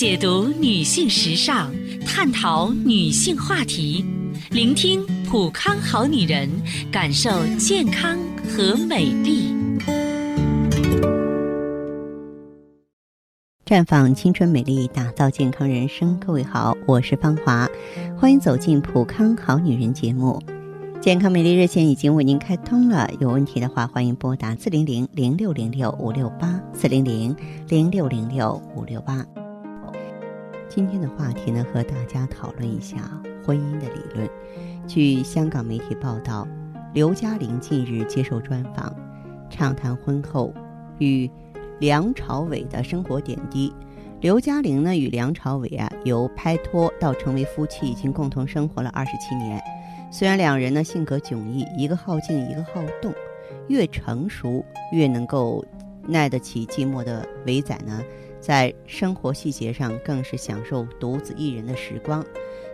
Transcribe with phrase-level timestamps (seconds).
[0.00, 1.70] 解读女性时尚，
[2.06, 4.02] 探讨女性话题，
[4.50, 6.48] 聆听普康好女人，
[6.90, 8.18] 感受健康
[8.48, 9.52] 和美丽。
[13.66, 16.18] 绽放青春美丽，打造健康人生。
[16.18, 17.68] 各位好，我是芳华，
[18.18, 20.42] 欢迎走进普康好女人节目。
[21.02, 27.36] 健康美丽热线已经为您开通了，有问题的话，欢迎拨打四零零零六零六五六八四零零
[27.68, 29.22] 零六零六五六八。
[30.70, 32.98] 今天的话题呢，和大家讨论一下
[33.44, 34.30] 婚姻的理论。
[34.86, 36.46] 据香港媒体报道，
[36.94, 38.94] 刘嘉玲近日接受专访，
[39.50, 40.54] 畅谈婚后
[40.98, 41.30] 与。
[41.80, 43.72] 梁朝伟的生活点滴，
[44.20, 49.58] 刘嘉玲呢与梁朝伟啊由拍拖到成为夫妻，已经共同生活了二十七年。
[50.12, 53.14] 虽然两人呢性格迥异，一个好静，一个好动，
[53.68, 55.64] 越成熟越能够
[56.06, 58.02] 耐得起寂寞的伟仔呢，
[58.40, 62.24] 在生活细节上更是享受独自一人的时光。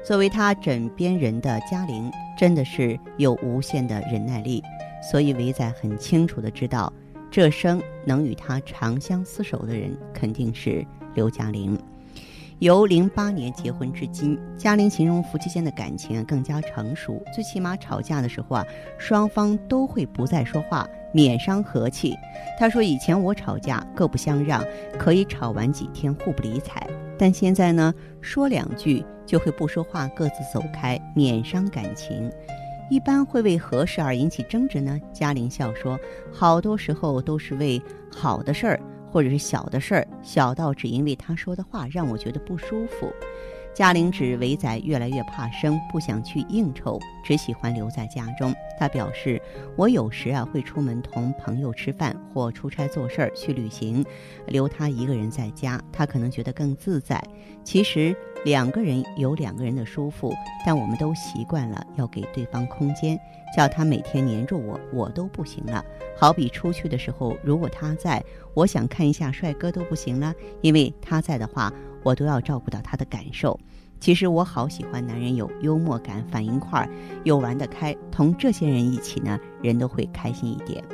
[0.05, 4.63] 作为他枕边人的嘉玲，真的是有无限的忍耐力，
[5.11, 6.93] 所以伟仔很清楚的知道。
[7.29, 11.77] 这生能与他长相厮守的人，肯定是刘嘉玲。
[12.61, 17.23] 由零八年结婚至今，嘉玲形容夫妻间的感情更加成熟。
[17.35, 18.65] 最起码吵架的时候啊，
[18.97, 22.15] 双方都会不再说话，免伤和气。
[22.59, 24.65] 她说：“以前我吵架各不相让，
[24.99, 26.83] 可以吵完几天互不理睬，
[27.19, 32.33] 但现在呢，说两句就会不说话，各自走开，免伤感情。”
[32.89, 34.99] 一般会为何事而引起争执呢？
[35.13, 35.99] 嘉玲笑说
[36.33, 38.81] ：“好多时候都是为好的事儿，
[39.17, 43.11] 或者是小的事儿，小到只因为他说的话让我觉得不舒服。”
[43.73, 48.55] 嘉玲指伟仔越来越怕生，不想去应酬，只喜欢留在家中。
[48.79, 49.41] 他表示
[49.75, 54.05] ：“我有时啊会出门同朋友吃饭，或出差做事儿去旅行，
[54.49, 57.19] 留他一个人在家，他可能觉得更自在。
[57.65, 58.15] 其实
[58.47, 60.33] 两个人有两个人的舒服，
[60.65, 63.19] 但我们都习惯了要给对方空间，
[63.57, 65.85] 叫他每天黏着我，我都不行了。
[66.17, 68.25] 好比出去的时候，如果他在，
[68.55, 71.73] 我想看一下帅哥都不行了，因为他在的话。”
[72.05, 73.59] 我都要照顾到他的感受。
[73.99, 76.89] 其实我好喜欢男人有幽默感、反应快、
[77.25, 77.93] 又玩得开。
[78.13, 80.85] 同这些人一起呢，人都会开心一点。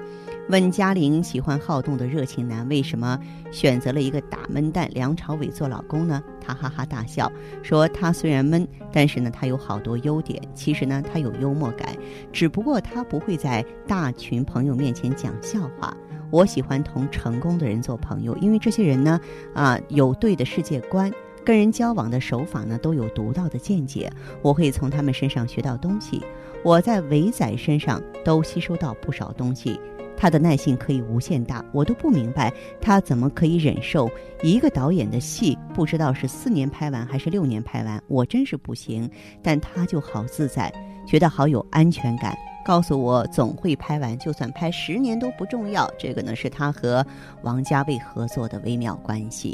[0.49, 3.19] 问嘉玲喜欢好动的热情男，为什么
[3.53, 6.23] 选择了一个打闷蛋梁朝伟做老公呢？
[6.41, 7.31] 他哈哈大笑
[7.63, 10.43] 说：“他虽然闷，但是呢，他有好多优点。
[10.53, 11.97] 其实呢，他有幽默感，
[12.33, 15.97] 只不过他不会在大群朋友面前讲笑话。”
[16.31, 19.21] 我喜欢同成功的人做朋友，因为这些人呢，
[19.55, 21.11] 啊，有对的世界观，
[21.45, 24.11] 跟人交往的手法呢，都有独到的见解。
[24.43, 26.21] 我会从他们身上学到东西。
[26.65, 29.79] 我在伟仔身上都吸收到不少东西。
[30.22, 34.09] 他的耐性可以无限大，我都不明白他怎么可以忍受
[34.41, 39.11] 一个导演的戏，不知道是四年拍完还是六年拍完，我真是不行。
[39.43, 40.72] 但他就好自在，
[41.09, 42.38] 觉得好有安全感。
[42.65, 45.91] 告诉我总会拍完，就算拍十年都不重要。
[45.99, 47.05] 这个呢是他和
[47.43, 49.53] 王家卫合作的微妙关系。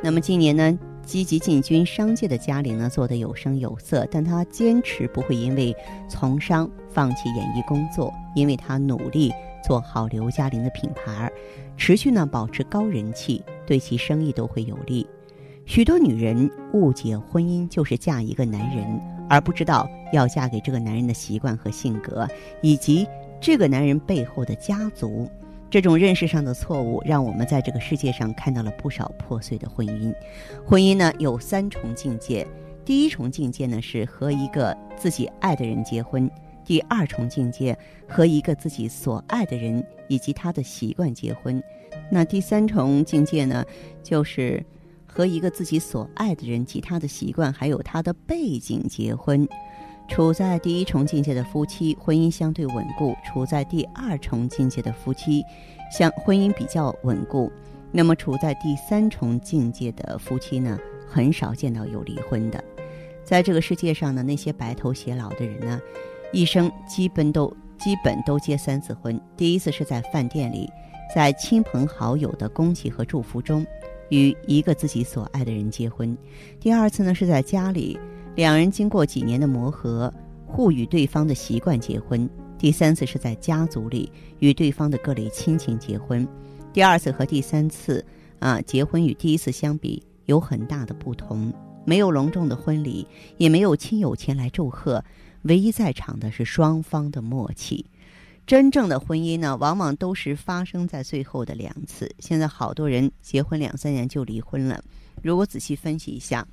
[0.00, 5.74] 那么今年呢，积极进军商界的嘉玲呢，做得有声有色，但她坚持不会因为
[6.08, 9.32] 从商放弃演艺工作，因为她努力
[9.66, 11.30] 做好刘嘉玲的品牌，
[11.76, 15.06] 持续呢保持高人气，对其生意都会有利。
[15.64, 19.00] 许多女人误解婚姻就是嫁一个男人。
[19.26, 22.28] 而不知道要嫁给这个男人的习惯和性格，
[22.60, 23.06] 以及
[23.40, 25.26] 这个男人背后的家族，
[25.70, 30.14] 这种认识上的错误，让我们在这个世界上看到了不少破碎的婚姻。
[30.66, 32.46] 婚姻呢有三重境界，
[32.84, 36.28] 第一重境界呢是和一个自己爱的人结婚；
[36.64, 41.60] 第二重境界和一个自己所爱的人以及他的习惯结婚；
[42.10, 43.64] 那第三重境界呢，
[44.02, 44.64] 就是。
[45.06, 49.46] 和一个自己所爱的人及他的习惯还有他的背景结婚，
[50.08, 55.44] 处在第一重境界的夫妻婚姻相对稳固；处在第二重境界的夫妻，
[55.96, 57.48] 相婚姻比较稳固。
[57.92, 62.64] 那么处在第三重境界的夫妻呢，很少见到有离婚的。
[63.22, 65.80] 在这个世界上呢，那些白头偕老的人呢，
[66.34, 67.46] 一生基本都
[67.78, 69.18] 基本都结三次婚。
[69.36, 70.68] 第一次是在饭店里，
[71.14, 73.64] 在亲朋好友的恭喜和祝福中。
[74.10, 76.16] 与一个自己所爱的人结婚，
[76.60, 77.98] 第二次呢是在家里，
[78.34, 80.12] 两人经过几年的磨合，
[80.46, 82.28] 互与对方的习惯结婚；
[82.58, 86.26] 第三次是在家族里，与对方的各类亲情结婚。
[86.72, 88.04] 第二次和第三次
[88.40, 91.52] 啊结婚与第一次相比有很大的不同，
[91.86, 93.06] 没有隆重的婚礼，
[93.38, 95.02] 也没有亲友前来祝贺，
[95.44, 97.86] 唯一在场的是双方的默契。
[98.46, 102.14] 真正的婚姻呢，往往都是发生在最后的两次。
[102.18, 104.84] 现在好多人结婚两三年就离婚了，
[105.22, 106.46] 如果仔细分析一下，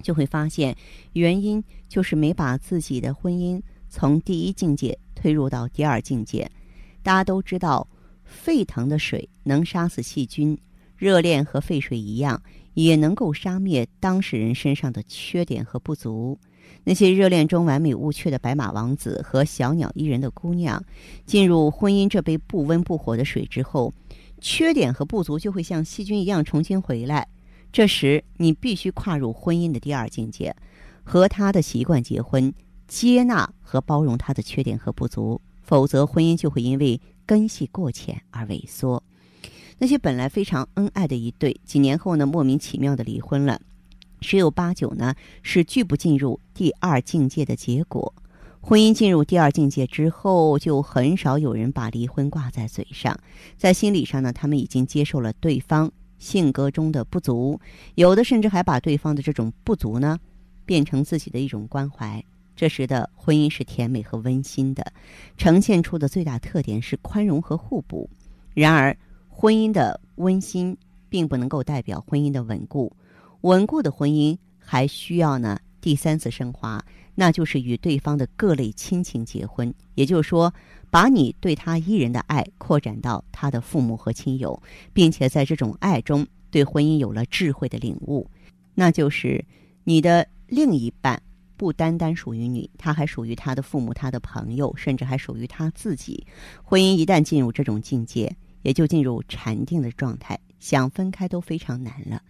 [0.00, 0.76] 就会发现
[1.14, 6.48] 原因就是没把自己的婚姻从第一境界推入到第二境界。
[7.02, 7.86] 大家都知道，
[8.24, 10.56] 沸腾的水能杀死细菌，
[10.96, 12.40] 热恋和沸水一样，
[12.74, 16.38] 也能够杀灭当事人身上的缺点和不足。
[16.84, 20.82] 那些热恋中完美无缺的白马王子和小鸟依人的姑娘，
[21.24, 23.92] 进入婚姻这杯不温不火的水之后，
[24.40, 27.26] 缺点和不足就会像细菌一样重新回来。
[27.72, 30.54] 这时，你必须跨入婚姻的第二境界，
[31.02, 32.52] 和他的习惯结婚，
[32.86, 39.02] 接纳和包容他的缺点和不足，否则婚姻就会因为根系过浅而萎缩。
[39.78, 43.60] 那些本来非常恩爱的一对，几年后呢，莫名其妙的离婚了。
[44.24, 48.14] 十有八九呢是拒不进入第二境界的结果。
[48.62, 53.14] 婚姻进入第二境界之后，就很少有人把离婚挂在嘴上，
[53.58, 57.60] 在心理上呢，他们已经接受了对方性格中的不足，
[57.96, 60.18] 有的甚至还把对方的这种不足呢
[60.64, 62.24] 变成自己的一种关怀。
[62.56, 64.90] 这时的婚姻是甜美和温馨的，
[65.36, 68.08] 呈现出的最大特点是宽容和互补。
[68.54, 68.96] 然而，
[69.28, 70.74] 婚姻的温馨
[71.10, 72.90] 并不能够代表婚姻的稳固。
[73.44, 76.82] 稳固的婚姻还需要呢第三次升华，
[77.14, 79.72] 那就是与对方的各类亲情结婚。
[79.96, 80.50] 也就是说，
[80.90, 84.58] 把你对他一人的爱扩展到他的父母和亲友，
[84.94, 88.26] 并且在这种爱中对婚姻有了智慧的领悟。
[88.74, 89.44] 那就是
[89.84, 91.20] 你的另一半
[91.58, 96.26] 不单单属于你，他还属于他的父母、他的朋友，甚至还属于他自己。
[96.62, 102.22] 婚姻一旦进入这种境界，也就进入禅定的状态，想分开都非常难了。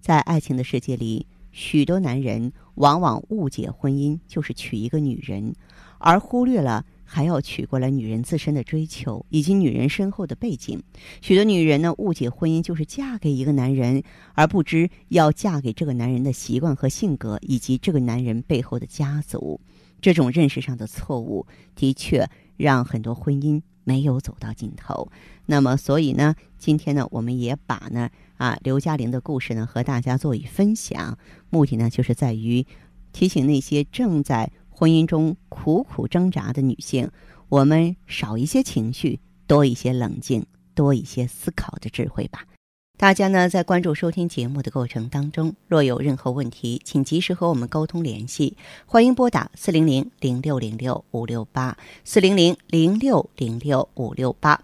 [0.00, 5.54] 在爱情的世界里，许多男人往往误解婚姻就是娶一个女人，
[5.98, 10.80] 而忽略了还要娶过来女人自身的追求以及女人身后的背景。
[11.20, 14.02] 许多女人呢误解婚姻就是嫁给一个男人，
[14.34, 19.60] 而不知要嫁给这个男人的习惯和性格以及这个男人背后的家族。
[20.00, 21.44] 这种认识上的错误，
[21.74, 25.10] 的确让很多婚姻没有走到尽头。
[25.44, 28.08] 那么，所以呢，今天呢，我们也把呢。
[28.38, 31.18] 啊，刘嘉玲的故事呢，和大家做以分享，
[31.50, 32.64] 目的呢，就是在于
[33.12, 37.10] 提醒那些正在婚姻中苦苦挣扎的女性，
[37.48, 39.18] 我们少一些情绪，
[39.48, 42.44] 多一些冷静，多一些思考的智慧吧。
[42.96, 48.56] 大家呢，在关注收听节目的过程当中，若有任何问题，请及时和我们沟通联系，
[48.86, 54.62] 欢迎拨打四零零零六零六五六八四零零零六零六五六八。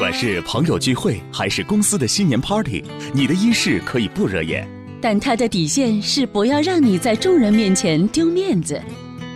[0.00, 2.82] 不管是朋友聚会还是公司的新年 party，
[3.12, 4.66] 你的衣饰可以不惹眼，
[4.98, 8.80] 但他的底线是不要让你在众人面前丢面子。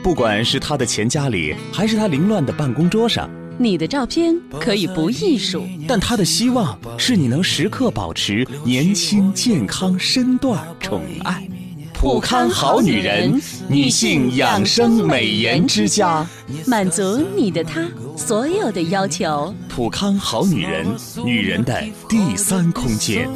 [0.02, 3.28] 不管是他的钱夹里，还是他凌乱的办公桌上，
[3.58, 11.46] 你的照片可以不艺术，但他的希望是你能时刻保持年轻、健康、身段、宠爱。
[12.04, 16.28] 普康好女人，女性养生美颜之家，
[16.66, 19.54] 满足你的她所有的要求。
[19.70, 20.86] 普康好女人，
[21.24, 23.26] 女人的第三空间。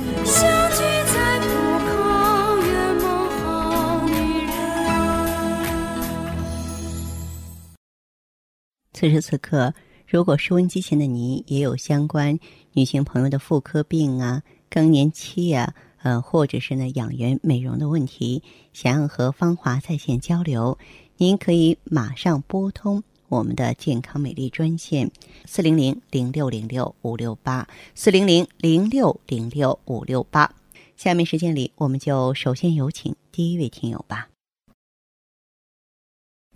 [8.93, 9.73] 此时此刻，
[10.07, 12.39] 如果收音机前的你也有相关
[12.75, 15.73] 女性朋友的妇科病啊、更年期呀、
[16.03, 18.43] 呃，或者是呢养颜美容的问题，
[18.73, 20.79] 想要和芳华在线交流，
[21.17, 25.11] 您可以马上拨通我们的健康美丽专线
[25.45, 30.53] 四零零零六零六五六八四零零零六零六五六八。
[30.97, 34.29] 下面时间里，我们就首先有请第一位听友吧。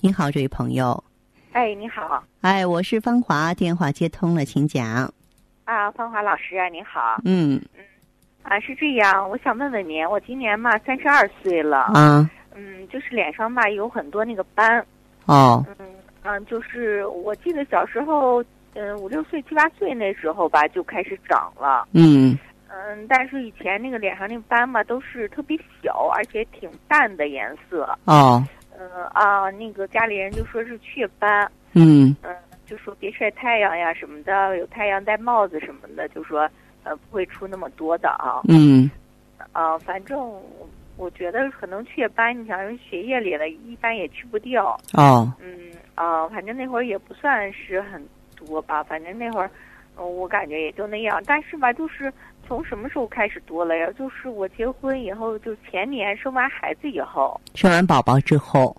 [0.00, 1.04] 您好，这位朋友。
[1.52, 5.12] 哎，你好哎，我是芳华，电话接通了，请讲。
[5.64, 7.62] 啊，芳华老师啊，你好嗯
[8.42, 14.84] 啊，是这样，我想问问您，我今年嘛三十二岁了，啊嗯，就是脸上吧有很多那个斑，
[15.26, 15.64] 哦。
[15.78, 15.86] 嗯
[16.24, 18.44] 嗯，就是我记得小时候，
[18.74, 22.36] 嗯五六岁七八岁那时候吧就开始长了，嗯。
[22.68, 28.44] 嗯，但是以前那个脸上那个斑嘛都是特别小，而且挺淡的颜色，哦。
[28.78, 32.14] 嗯啊，那个家里人就说是雀斑，嗯。
[32.22, 32.34] 嗯，
[32.64, 36.48] 就说别晒太阳呀什么的，有太阳戴帽子什么的，就说
[36.84, 38.40] 呃不会出那么多的啊。
[38.48, 38.90] 嗯
[39.52, 40.30] 啊，反正
[40.96, 44.78] 我觉得可能雀斑，你想人血液里的，一般也去不掉。
[44.94, 48.02] 哦嗯啊，反正那会儿也不算是很
[48.36, 49.50] 多吧，反正那会儿，
[49.96, 51.22] 呃我感觉也就那样。
[51.26, 52.12] 但是吧，就是
[52.46, 53.90] 从什么时候开始多了呀？
[53.98, 57.38] 就是我结婚以后，就前年生完孩子以后。
[57.54, 58.74] 生完宝宝之后，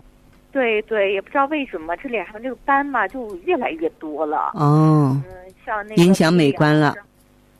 [0.50, 4.50] 对对，也不知道为什么这脸上这个斑嘛就越来越多了。
[4.54, 6.94] 哦嗯，像那个影响美观了。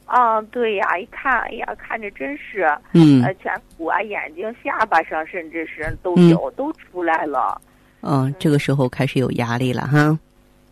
[0.07, 7.61] 啊，对呀，一看，哎呀，看着真是，嗯呃，颧骨啊、眼睛、下巴上，甚至是都嗯有，都出来了。
[8.03, 10.19] 嗯，这个时候开始有压力了哈。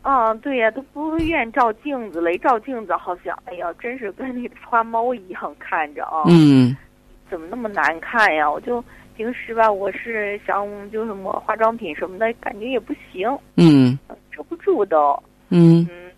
[0.03, 6.25] 啊，对呀，都不愿照镜子了，一照镜子，好像，哎呀，真是跟那个花猫一样看着啊。
[6.27, 6.77] 嗯
[7.31, 8.51] 怎么那么难看呀？
[8.51, 8.85] 我就
[9.17, 13.99] 平时吧，我是想就是抹化妆品什么的，感觉也不行，嗯
[14.31, 15.19] 遮不住都。
[15.49, 16.12] 嗯嗯，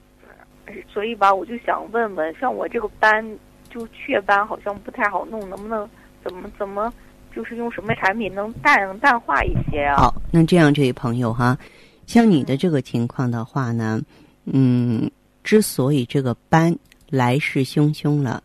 [0.89, 3.25] 所以吧，我就想问问，像我这个斑，
[3.71, 5.89] 就雀斑，好像不太好弄，能不能
[6.23, 6.93] 怎么怎么，
[7.35, 9.97] 就是用什么产品能淡淡化一些啊？
[9.97, 11.59] 好，那这样这位朋友哈，
[12.07, 14.01] 像你的这个情况的话呢，
[14.45, 15.11] 嗯，
[15.43, 16.77] 之所以这个斑
[17.11, 18.43] 来势汹汹了，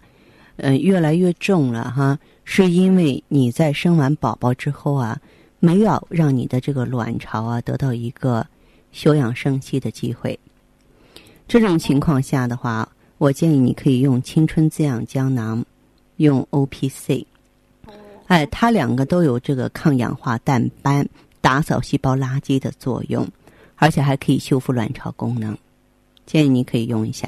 [0.57, 5.17] 呃，越来越重了哈，是因为你在生完宝宝之后啊，
[5.59, 8.45] 没有让你的这个卵巢啊得到一个
[8.91, 10.37] 休养生息的机会。
[11.49, 12.87] 这种情况下的话，
[13.17, 15.65] 我建议你可以用青春滋养胶囊，
[16.17, 17.25] 用 O P C。
[18.27, 21.09] 哎，它两个都有这个抗氧化淡斑、
[21.41, 23.27] 打扫细胞垃圾的作用，
[23.77, 25.57] 而且还可以修复卵巢功能。
[26.27, 27.27] 建议你可以用一下。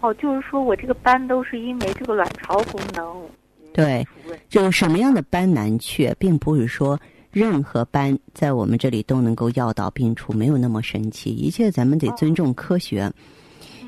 [0.00, 3.06] 哦，就是说我这个斑都是因为这个卵巢功能。
[3.22, 3.30] 嗯
[3.74, 4.06] 对
[4.50, 7.00] 就是什么样的斑难去，并不是说
[7.32, 11.30] 任何斑在我们这里都能够药到病除，没有那么神奇。
[11.30, 13.10] 一切咱们得尊重科学。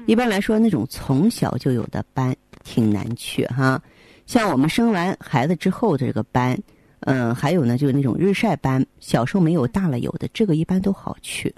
[0.07, 3.81] 一般来说，那种从小就有的斑挺难去哈。
[4.27, 6.59] 像我们生完孩子之后的这个斑，
[7.01, 11.55] 嗯、还有呢，就是那种日晒斑，小时候没有，大了有的，这个一般都好去。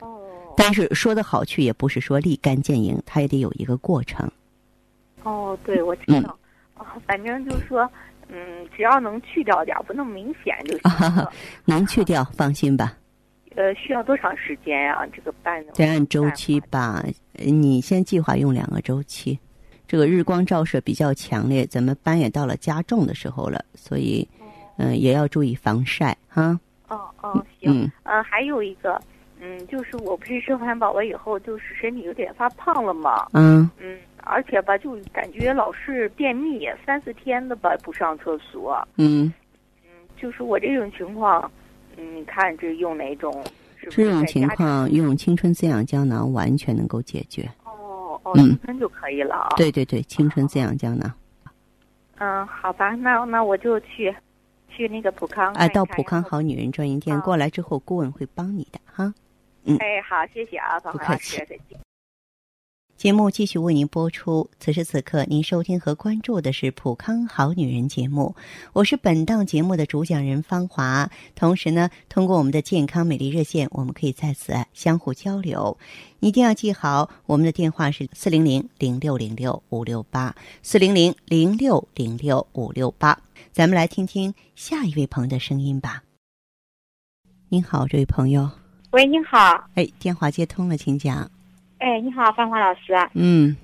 [0.00, 0.18] 哦
[0.56, 4.28] 但是说的好去，也不是说立竿见影，它也得有一个过程。
[5.22, 6.38] 哦，对，我知嗯道。
[6.76, 7.88] 哦，反正就是说，
[8.28, 11.32] 嗯，只要能去掉点儿，不那么明显就啊行了。
[11.64, 12.94] 能去掉，放心吧。
[13.56, 15.72] 呃，需要多长时间呀、这个斑呢？
[15.74, 17.02] 得按周期吧，
[17.34, 19.38] 呃你先计划用两个周期。
[19.86, 24.28] 这个日光照射比较强烈，咱们斑也到了加重的时候了，所以，
[24.76, 26.60] 嗯、也要注意防晒哈。
[26.88, 27.82] 哦哦，行。
[27.84, 29.00] 嗯呃，还有一个，
[29.40, 39.32] 嗯，就是我不是生完宝宝以后，就是身体有点发胖了嘛，嗯嗯，而且吧，就感觉老是便秘，三四天的吧不上厕所，嗯，
[39.84, 41.50] 嗯就是我这种情况，
[41.96, 43.42] 嗯，你看这用哪种？
[43.90, 47.48] 这种情况用青春滋养胶囊完全能够解决。
[47.64, 51.10] 哦哦，嗯青春就可以了啊。，对对对，青春滋养胶囊。
[52.18, 54.14] 嗯，好吧，那那我就去
[54.68, 56.22] 去那个普康哎，到普康。
[56.24, 59.14] 好女人专营店啊过来之后，顾问会帮你的哈。
[59.78, 61.67] 哎，好，谢谢啊，芳不客华老师，气再见。
[62.98, 64.50] 节目继续为您播出。
[64.58, 68.34] 此时此刻，您收听和关注的是《普康好女人》节目，
[68.72, 71.08] 我是本档节目的主讲人芳华。
[71.36, 75.78] 同时呢，通过我们的健康美丽热线，我们可以在此相互交流。
[76.18, 83.16] 一定要记好，我们的电话是四零零零六零六五六八，四零零零六零六五六八。
[83.52, 86.02] 咱们来听听下一位朋友的声音吧。
[87.48, 88.50] 您好，这位朋友，
[88.90, 89.38] 喂，你好，
[89.76, 91.30] 哎，电话接通了，请讲。
[91.78, 92.92] 哎，你好，芳华老师。
[93.14, 93.56] 嗯，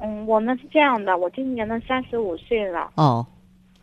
[0.00, 2.90] 嗯，我呢是这样的，我今年呢三十五岁了。
[2.96, 3.26] 哦，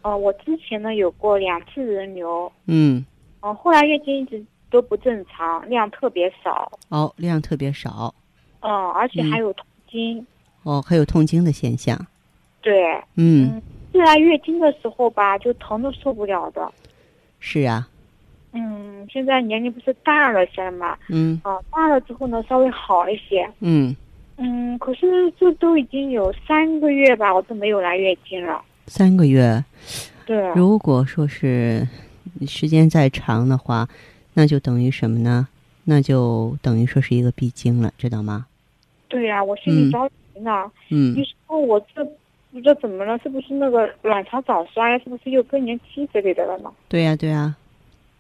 [0.02, 3.06] 呃，我之前呢有过两次人流，嗯。
[3.40, 8.14] 哦、后来月经一直都不正常，量特别少，哦，量特别少，
[8.62, 10.26] 嗯、而且嗯还有痛经。
[10.64, 11.98] 哦，还有痛经的现象，
[12.62, 13.62] 对，嗯，
[13.94, 16.70] 自来月经的时候吧，就疼的受不了的。
[17.40, 17.88] 是啊，
[18.58, 23.48] 嗯，现在年龄不是大了些嘛，嗯啊、大了之后呢稍微好一些。
[23.60, 23.96] 嗯，
[24.38, 28.62] 嗯，可是这都已经有三个月吧，我都没有来月经了。
[28.88, 29.64] 三个月，
[30.26, 31.88] 对，如果说是
[32.48, 33.88] 时间再长的话，
[34.34, 35.48] 那就等于什么呢？
[35.86, 38.48] 那就等于说是一个闭经了，知道吗？
[39.08, 40.72] 对呀、我心嗯里着急呢。
[40.90, 42.04] 嗯你，说我这
[42.52, 43.18] 不知道怎么了？
[43.20, 44.98] 是不是那个卵巢早衰？
[45.00, 46.70] 是不是又更年期之类的了呢？
[46.90, 47.56] 对呀、对呀、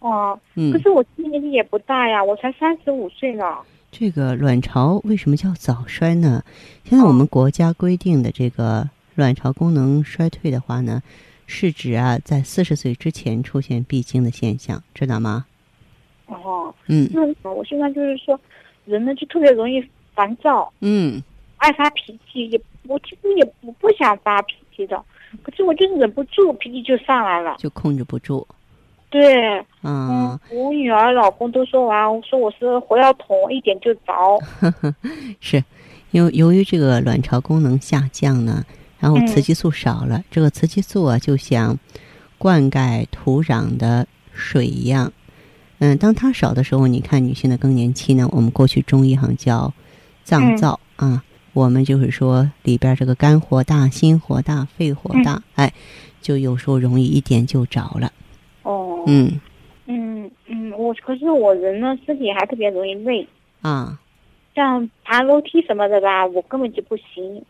[0.07, 3.57] 哦、嗯可，是我今年年纪也不大呀，我才三十五岁呢。
[3.91, 6.43] 这个卵巢为什么叫早衰呢？
[6.85, 11.01] 现在我们国家规定的这个卵巢功能衰退的话呢，
[11.45, 15.45] 是指啊在四十岁之前出现闭经的现象，知道吗？
[16.27, 18.39] 哦，嗯那我现在就是说，
[18.85, 19.83] 人呢就特别容易
[20.13, 21.21] 烦躁，嗯，
[21.57, 25.03] 爱发脾气，也我其实也不不想发脾气的，
[25.43, 27.55] 可是我就忍不住，脾气就上来了。
[27.57, 28.45] 就控制不住
[29.09, 29.63] 对，啊。
[29.83, 34.03] 嗯，我女儿、老公都说完，我说我是火药桶，一点就着。
[35.39, 35.63] 是，
[36.11, 38.65] 由由于这个卵巢功能下降呢，
[38.99, 41.77] 然后嗯雌激素少了，这个雌激素啊就像
[42.37, 45.11] 灌溉土壤的水一样，
[45.79, 49.73] 嗯，当它少的时候，你看女性的更年期呢，我们过去中医上叫
[50.23, 51.23] 脏燥、啊，
[51.53, 55.73] 我们就是说里边这个肝火大、心火大、肺火大，哎，
[56.21, 58.11] 就有时候容易一点就着了。
[59.07, 59.41] 哦，嗯
[59.87, 63.27] 嗯嗯，我可是我人呢，身体还特别容易累，
[63.61, 63.97] 啊，
[64.53, 67.43] 像爬楼梯什么的吧，我根本就不行。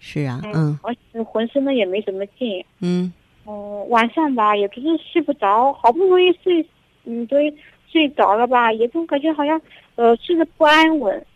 [0.00, 2.64] 是啊，嗯而且浑身呢也没什么劲。
[2.80, 3.12] 嗯
[3.44, 6.64] 哦、晚上吧也不是睡不着，好不容易睡，
[7.04, 7.52] 嗯，对，
[7.90, 9.60] 睡着了吧，也总感觉好像
[9.96, 11.26] 呃睡得不安稳。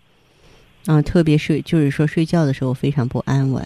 [0.87, 3.65] 啊，特别睡就是说睡觉的时候非常不安稳。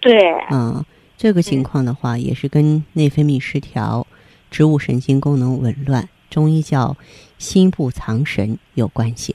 [0.00, 0.84] 对，啊，
[1.16, 4.06] 这个情况的话，也是跟内分泌失调、
[4.54, 6.96] 植物神经功能紊乱，中医叫
[7.38, 9.34] 心不藏神有关系。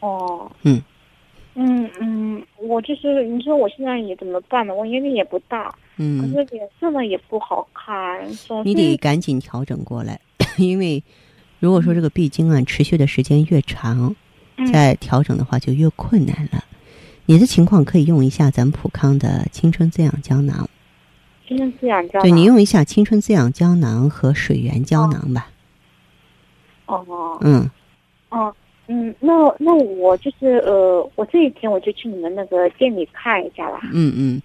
[0.00, 0.82] 哦，嗯，
[1.54, 4.74] 嗯嗯，我就是你说我现在也怎么办呢？
[4.74, 10.20] 我年龄也不大，嗯可嗯，是脸色呢也不好看，总你得赶紧调整过来，
[10.58, 11.00] 因为
[11.60, 14.16] 如果说这个闭经啊持续的时间越长，
[14.56, 16.64] 嗯再调整的话就越困难了。
[17.26, 20.68] 你的情况可以用一下咱们普康的青春滋养胶囊，
[21.50, 25.50] 精神滋养胶囊对你用一下青春滋养胶囊和水源胶囊吧。
[26.86, 27.68] 哦嗯，
[28.28, 28.54] 哦
[28.86, 33.80] 嗯，那那我就是呃，我这几天我就去你们那个店里看一下啦。
[33.92, 34.42] 嗯嗯，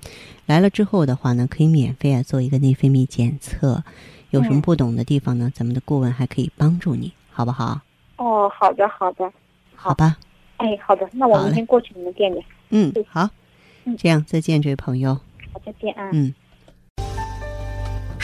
[0.47, 3.83] 来了之后的话呢，可以免费啊做一个内分泌检测，
[4.31, 7.81] 有什么嗯不懂的地方呢，咱们的顾问还可以帮助你，好不好？
[8.17, 9.31] 哦，好的好的，
[9.75, 10.17] 好吧，
[10.57, 12.43] 哎，好的，那我明天过去你们店里。
[12.71, 13.29] 嗯，好
[13.83, 15.13] 嗯，这样再见，这位朋友，
[15.53, 16.09] 好，再见啊。
[16.11, 16.33] 嗯。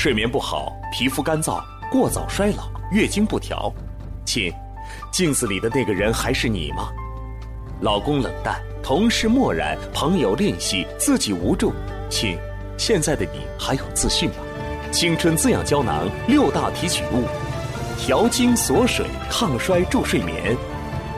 [0.01, 3.71] 睡眠不好，皮肤干燥，过早衰老，月经不调，
[4.25, 4.51] 亲，
[5.11, 6.89] 镜子里的那个人还是你吗？
[7.81, 11.71] 老公冷淡，同事漠然，朋友吝惜，自己无助，
[12.09, 12.35] 亲，
[12.79, 14.37] 现在的你还有自信吗？
[14.91, 17.25] 青春滋养胶囊六大提取物，
[17.95, 20.57] 调经锁水，抗衰助睡眠，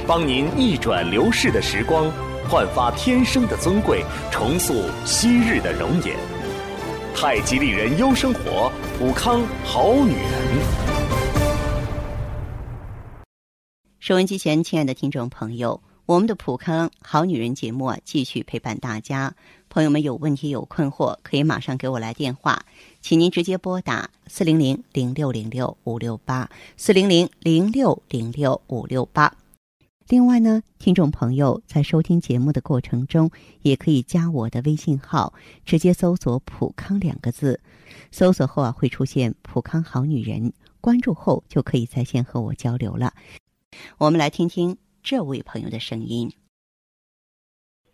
[0.06, 2.12] 帮您逆转流逝的时光，
[2.50, 6.33] 焕发天生的尊贵，重塑昔日的容颜。
[7.16, 10.32] 太极丽人优生活，普康好女人。
[14.00, 19.34] 收音机前，亲爱的听众朋友，我们的普康好女人节目，继续陪伴大家。
[19.70, 22.66] 朋友们有问题有困惑，可以马上给我来电话，
[23.02, 29.34] 请您直接拨打四零零零六零六五六八四零零零六零六五六八。
[30.14, 33.32] 另外呢，听众朋友在收听节目的过程中，
[33.64, 35.34] 也可以加我的微信号，
[35.66, 37.60] 直接搜索“普康”两个字，
[38.12, 43.12] 搜索后啊会出现“普康好女人”，关注后就可以在线和我交流了。
[43.98, 46.32] 我们来听听这位朋友的声音。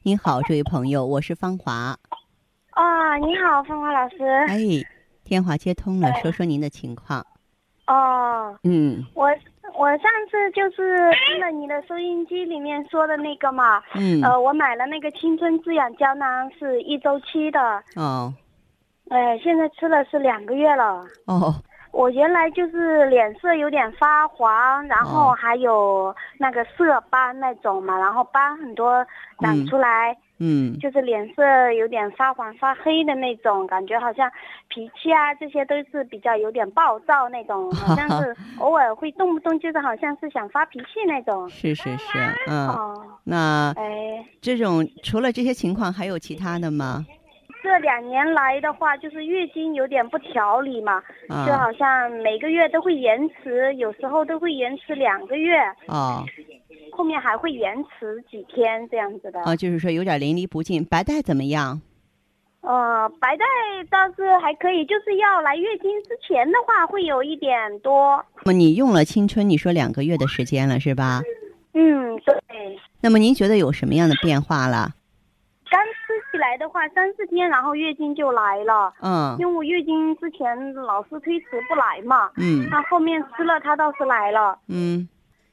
[0.02, 1.98] 您好，这位朋友，我是芳华。
[2.72, 4.26] 啊，你好，芳华老师。
[4.50, 4.60] 哎，
[5.24, 7.26] 电话接通了，说说您的情况。
[7.88, 9.26] 哦，嗯我
[9.76, 14.22] 我上次就是听了你的收音机里面说的那个嘛，嗯。
[14.22, 17.60] 呃，我买了那个青春滋养胶囊是一周期的，
[17.96, 18.34] 哦。
[19.10, 21.04] 呃，现在吃了是两个月了。
[21.26, 21.54] 哦
[21.92, 29.06] 我原来就是脸色有点发黄，然后哦还有那个色斑那种嘛，然后斑很多
[29.40, 30.16] 长出来。
[30.42, 34.32] 嗯就是脸色有点发黄发黑的那种，感觉好像
[34.70, 41.50] 脾气啊这些都是比较有点暴躁那种， 好像是偶尔会动不动就是好像是想发脾气那种。
[41.50, 47.06] 是是是，嗯，哦，那哎，这种除了这些情况，还有其他的吗？
[47.62, 56.24] 这两年来的话，就是月经有点不调理嘛，啊就好像每个月都会延迟，有时候都会延迟两个月，哦
[56.92, 59.42] 后面还会延迟几天这样子的。
[59.44, 60.84] 啊，就是说有点淋漓不尽。
[60.84, 61.82] 白带怎么样？
[62.62, 63.46] 呃，白带
[63.90, 68.24] 倒是还可以，就是要来月经之前的话会有一点多。
[68.44, 71.22] 那么你用了青春，你说两个月的时间了是吧？
[71.74, 72.36] 嗯，对。
[73.02, 74.90] 那么您觉得有什么样的变化了？
[76.60, 78.94] 的话，三四天，然后月经就来了。
[79.02, 84.60] 嗯因为我月经之前老是推迟不来嘛，嗯那后面吃了它倒是来了。
[84.68, 85.08] 嗯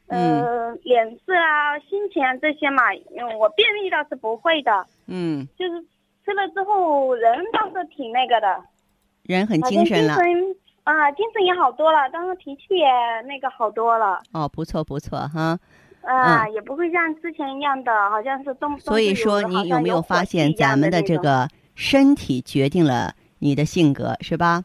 [0.08, 5.80] 嗯呃，脸色啊、心情啊这些嘛，嗯，我便秘倒是不会的，嗯，就是
[6.24, 8.62] 吃了之后人倒是挺那个的，
[9.22, 10.14] 人很精神了。
[10.14, 10.24] 神
[10.84, 12.86] 啊，精神也好多了，当时脾气也
[13.26, 14.20] 那个好多了。
[14.32, 15.58] 哦，不错不错哈。
[16.02, 24.62] 啊，也不会像之前一样的，好像是动所以说，你有没有发现咱们的这个身体决定了你的性格，是吧？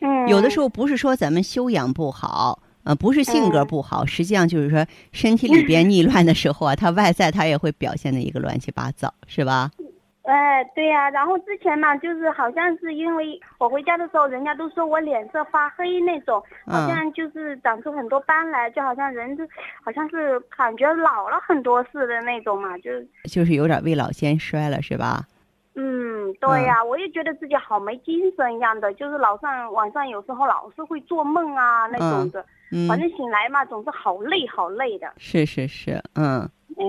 [0.00, 9.70] 嗯，有的时候不是说咱们修养不好，呃，不是性格嗯不好，实际上就是说身体里边 逆乱的时候啊，它外在它也会表现的一个乱七八糟，是吧？
[10.24, 19.44] 哎，对呀、然后之前嘛，就是好像是因为我回家的时候，人家都说我脸色发黑那种，好嗯像就是长出很多斑来，就好像人就
[19.84, 25.24] 好像是感觉老了很多似的那种嘛，就是就是有点未老先衰了，是吧？
[25.76, 36.84] 嗯，对呀、我也觉得自己好没精神一样的，就是老上晚上有时候老是会做梦啊那种的，嗯，反正醒来嘛总是好累好累的，是是是，嗯哎。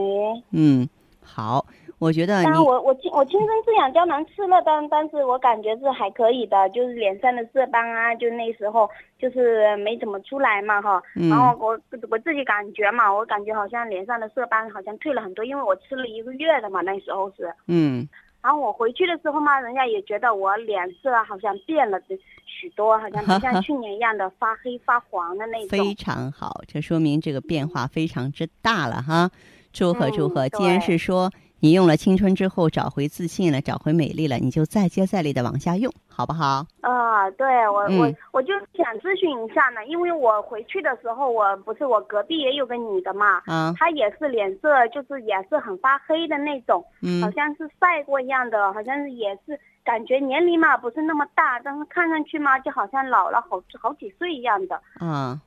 [0.52, 0.88] 嗯，
[1.22, 1.66] 好，
[1.98, 11.02] 我觉得你当然我我亲我青春滋养胶囊吃了，但但是我感觉是还可以的，就是脸上的色斑啊，就那时候就是没怎么出来嘛哈。
[11.16, 11.80] 嗯然后我
[12.10, 17.54] 我自己感觉嘛，我感觉好像脸上的色斑好像退了很多，因为我吃了一个月的嘛，那时候是。
[17.68, 18.08] 嗯
[18.44, 22.00] 然后我回去的时候嘛，人家也觉得我脸色好像变了
[22.46, 25.70] 许多，好像不像 去年一样的发黑发黄的那种。
[25.70, 29.32] 非常好，这说明这个变化非常之大了哈。
[29.74, 30.46] 祝贺祝贺！
[30.46, 36.66] 嗯既然是说你用了青春之后找回自信了，找回美丽了，你就再接再厉的往下用，好不好？
[36.82, 54.76] 啊，对我、我嗯我就想咨询一下呢，因为我回去的时候，我不是我隔壁也有个女的嘛，啊，她也是脸色就是也是很发黑的那种，好嗯像是晒过一样的，好像是也是感觉年龄嘛不是那么大，但是看上去嘛就好像老了好好几岁一样的。
[55.00, 55.40] 啊，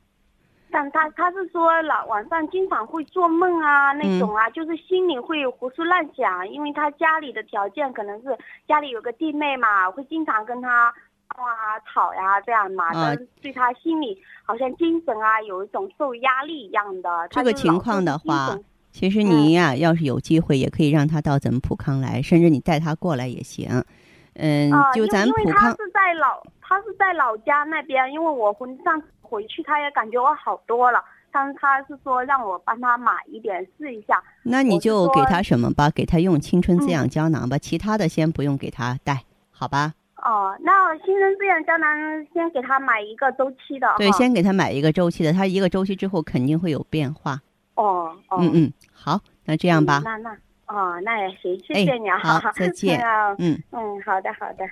[0.71, 10.93] 但他他是说老晚上经常会做梦啊那种啊，就是心里会胡思乱想，因为他家里的条件可能是家里有个弟妹嘛，会经常跟他
[11.37, 17.27] 闹啊吵呀、这样嘛，啊但是对他心里好像精神啊有一种受压力一样的。
[17.29, 18.57] 这个情况的话
[18.91, 23.69] 其实您呀、要是有机会，也可以让他到咱们普康来，甚至你带他过来也行。
[24.33, 34.21] 嗯，啊，就咱因为因为他普康是在老，他是在老家那边，因为我婚上次回去，他也感觉我好多了，但是他是说让我帮他买一点试一下。
[34.43, 39.93] 那你就给他什么吧，给他用青春滋嗯养胶囊吧，其他的先不用给他带，好吧？
[40.21, 41.89] 哦，那新生滋养胶囊
[42.33, 47.39] 先给他买一个周期的对，哈先给他买一个周期的，他一个周期之后肯定会有变化。
[47.75, 50.37] 哦哦，嗯嗯，好，那这样吧嗯，那那
[50.67, 53.57] 哦，那也行，谢哎谢你啊，好再见 啊嗯。
[53.71, 54.65] 嗯，好的好的。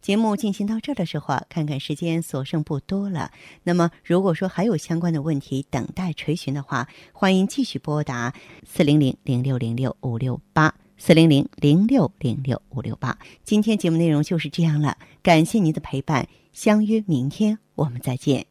[0.00, 3.30] 节目进行到这儿的时候啊，看看时间所剩不多了。
[3.62, 8.34] 那么，如果说还有相关的问题等待垂询的话，欢迎继续拨打
[8.66, 13.18] 四零零零六零六五六八四零零零六零六五六八。
[13.44, 18.49] 今天节目内容就是这样了，感谢您的陪伴，相约明天我们再见。